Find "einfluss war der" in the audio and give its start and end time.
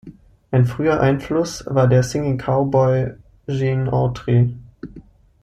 0.99-2.01